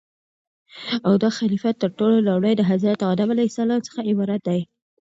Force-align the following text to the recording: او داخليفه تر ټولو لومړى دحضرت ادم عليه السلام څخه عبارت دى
او 1.07 1.13
داخليفه 1.25 1.71
تر 1.81 1.89
ټولو 1.97 2.15
لومړى 2.27 2.51
دحضرت 2.61 2.99
ادم 3.11 3.29
عليه 3.33 3.47
السلام 3.51 3.79
څخه 3.87 3.99
عبارت 4.09 4.41
دى 4.49 4.59